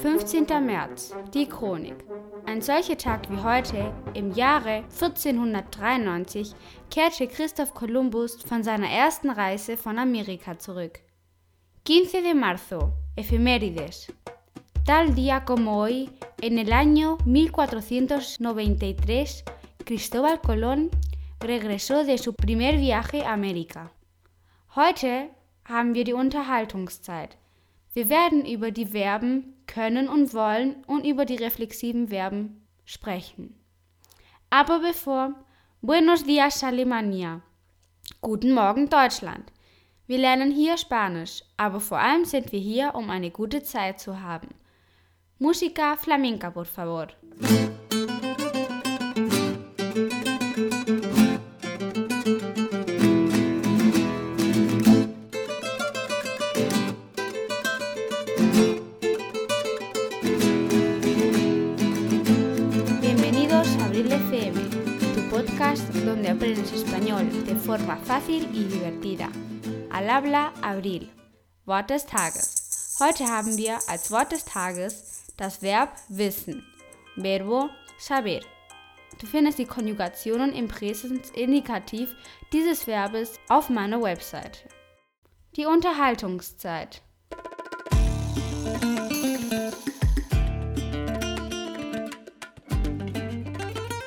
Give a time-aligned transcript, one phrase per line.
[0.00, 0.46] 15.
[0.64, 2.04] März, die Chronik.
[2.46, 6.54] Ein solcher Tag wie heute, im Jahre 1493,
[6.88, 11.00] kehrte Christoph Kolumbus von seiner ersten Reise von Amerika zurück.
[11.84, 14.12] 15 de marzo, efemérides.
[14.86, 16.08] Tal día como hoy,
[16.42, 19.44] en el año 1493,
[19.84, 20.90] Cristóbal Colón
[21.40, 23.90] regresó de su primer viaje a América.
[24.76, 25.30] Heute
[25.64, 27.36] haben wir die Unterhaltungszeit.
[27.98, 33.58] Wir werden über die Verben können und wollen und über die reflexiven Verben sprechen.
[34.50, 35.34] Aber bevor,
[35.82, 37.40] Buenos dias Alemania.
[38.20, 39.50] Guten Morgen Deutschland.
[40.06, 44.22] Wir lernen hier Spanisch, aber vor allem sind wir hier, um eine gute Zeit zu
[44.22, 44.50] haben.
[45.40, 47.08] Música flamenca, por favor.
[64.08, 64.54] Abril FM,
[65.14, 69.28] tu podcast donde aprendes español de forma fácil y divertida.
[69.90, 71.10] Al habla Abril.
[71.66, 72.96] Wort des Tages.
[73.00, 76.64] Heute haben wir als Wort des Tages das Verb wissen.
[77.16, 78.40] Verbo saber.
[79.20, 82.14] Du findest die Konjugationen im Präsensindikativ
[82.52, 84.68] dieses Verbes auf meiner Website.
[85.56, 87.02] Die Unterhaltungszeit.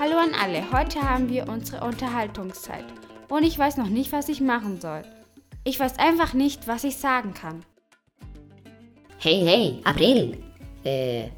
[0.00, 2.84] Hallo an alle, heute haben wir unsere Unterhaltungszeit
[3.28, 5.02] und ich weiß noch nicht, was ich machen soll.
[5.64, 7.64] Ich weiß einfach nicht, was ich sagen kann.
[9.18, 10.40] Hey, hey, Abril.
[10.84, 11.28] Eh,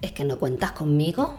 [0.00, 1.34] ¿Es que no cuentas conmigo?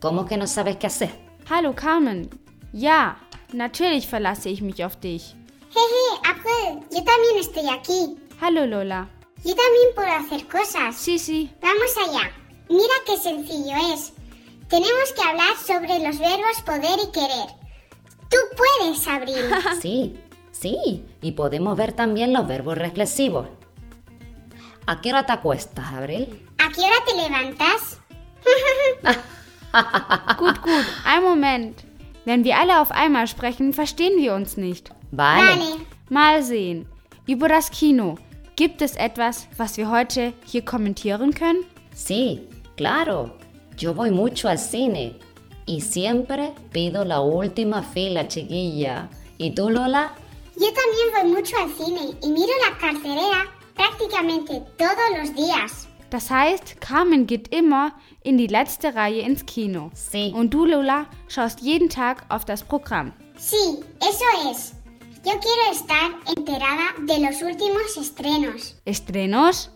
[0.00, 1.10] ¿Cómo que no sabes qué hacer?
[1.48, 2.28] Hallo Carmen.
[2.74, 3.16] Ja,
[3.54, 5.34] natürlich verlasse ich mich auf dich.
[5.70, 8.18] Jeje, April, yo también estoy aquí.
[8.40, 9.08] Hallo Lola.
[9.44, 10.94] Yo también puedo hacer cosas.
[10.94, 11.50] Sí, sí.
[11.62, 12.30] Vamos allá.
[12.68, 14.12] Mira qué sencillo es.
[14.68, 17.48] Tenemos que hablar sobre los verbos poder y querer.
[18.28, 19.50] Tú puedes, Abril.
[19.80, 20.18] Sí,
[20.52, 21.04] sí.
[21.22, 23.48] Y podemos ver también los verbos reflexivos.
[24.86, 26.46] ¿A qué hora te acuestas, Abril?
[26.58, 28.00] ¿A qué hora te levantas?
[30.38, 30.86] Gut, gut.
[31.04, 31.84] Ein Moment.
[32.24, 34.90] Wenn wir alle auf einmal sprechen, verstehen wir uns nicht.
[35.10, 35.42] Vale.
[35.42, 35.76] Vale.
[36.08, 36.86] Mal sehen.
[37.26, 38.16] Über das Kino.
[38.56, 41.64] Gibt es etwas, was wir heute hier kommentieren können?
[41.94, 42.40] Sí,
[42.76, 43.30] claro.
[43.78, 45.16] Yo voy mucho al cine.
[45.64, 49.08] Y siempre pido la última fila, chiquilla.
[49.38, 50.14] ¿Y tú, Lola?
[50.56, 53.44] Yo también voy mucho al cine y miro la cartelera
[53.76, 55.86] prácticamente todos los días.
[56.10, 57.92] Das heißt, Carmen geht immer
[58.24, 59.92] in die letzte Reihe ins Kino.
[59.94, 60.32] Sí.
[60.34, 63.12] Und du, Lola, schaust jeden Tag auf das Programm.
[63.36, 64.72] Sí, eso es.
[65.24, 68.74] Yo quiero estar enterada de los últimos estrenos.
[68.84, 69.70] Estrenos?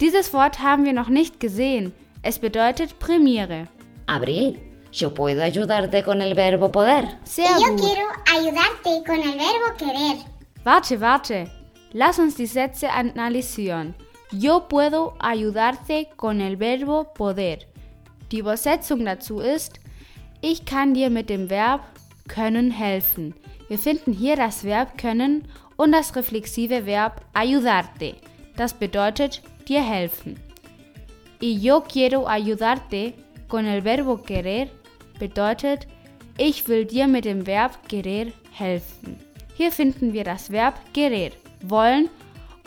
[0.00, 1.92] Dieses Wort haben wir noch nicht gesehen.
[2.22, 3.66] Es bedeutet Premiere.
[4.06, 4.58] Abril,
[4.92, 7.18] yo puedo ayudarte con el verbo poder.
[7.24, 7.80] Sehr yo gut.
[7.80, 10.24] quiero ayudarte con el verbo querer.
[10.64, 11.50] Warte, warte.
[11.92, 13.94] Lass uns die Sätze analysieren.
[14.30, 17.66] Yo puedo ayudarte con el verbo poder.
[18.30, 19.80] Die Übersetzung dazu ist,
[20.40, 21.82] ich kann dir mit dem Verb
[22.28, 23.34] können helfen.
[23.68, 28.14] Wir finden hier das Verb können und das reflexive Verb ayudarte.
[28.56, 30.38] Das bedeutet dir helfen.
[31.42, 33.14] Y yo quiero ayudarte
[33.48, 34.70] con el verbo querer
[35.18, 35.88] bedeutet,
[36.38, 39.18] ich will dir mit dem Verb querer helfen.
[39.56, 41.32] Hier finden wir das Verb querer,
[41.62, 42.08] wollen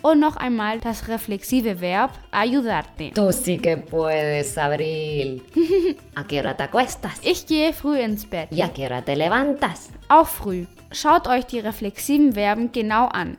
[0.01, 3.11] und noch einmal das reflexive Verb ayudarte.
[3.15, 5.41] Tú sí que puedes, Abril.
[6.15, 7.13] ¿A qué hora te acuestas?
[7.23, 9.89] Ich gehe früh ins Bett, ¿Y a qué hora te levantas?
[10.09, 10.65] auch früh.
[10.91, 13.37] Schaut euch die reflexiven Verben genau an.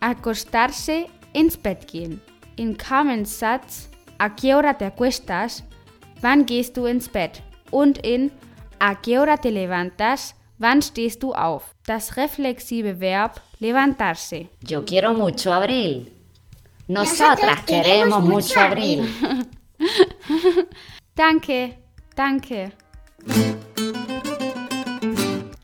[0.00, 2.20] Acostarse, ins Bett gehen.
[2.56, 3.88] In Carmens Satz,
[4.18, 5.64] ¿a qué hora te acuestas?
[6.20, 7.42] Wann gehst du ins Bett?
[7.70, 8.30] Und in
[8.78, 10.34] ¿a qué hora te levantas?
[10.58, 11.74] Wann stehst du auf?
[11.86, 14.48] Das reflexive Verb levantarse.
[14.66, 16.10] Yo quiero mucho Abril.
[16.86, 19.08] Nosotras queremos mucho Abril.
[21.16, 21.76] Danke,
[22.16, 22.72] danke.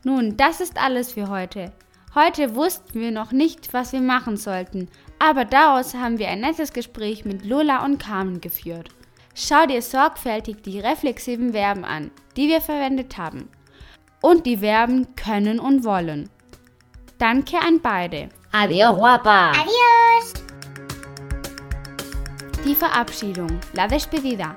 [0.03, 1.73] Nun, das ist alles für heute.
[2.15, 4.89] Heute wussten wir noch nicht, was wir machen sollten,
[5.21, 8.89] aber daraus haben wir ein nettes Gespräch mit Lola und Carmen geführt.
[9.35, 13.47] Schau dir sorgfältig die reflexiven Verben an, die wir verwendet haben.
[14.21, 16.27] Und die Verben können und wollen.
[17.19, 18.29] Danke an beide.
[18.51, 19.51] Adiós, guapa.
[19.51, 20.33] Adiós.
[22.65, 24.55] Die Verabschiedung, la despedida.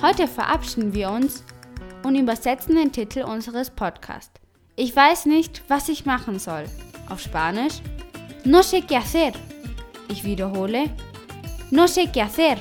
[0.00, 1.44] Heute verabschieden wir uns
[2.02, 4.40] und übersetzen den Titel unseres Podcasts.
[4.74, 6.64] Ich weiß nicht, was ich machen soll.
[7.10, 7.82] Auf Spanisch.
[8.44, 9.32] No sé qué hacer.
[10.08, 10.90] Ich wiederhole.
[11.70, 12.58] No sé qué hacer.